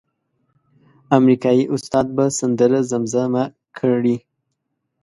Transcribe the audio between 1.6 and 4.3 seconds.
استاد به سندره زمزمه کړي.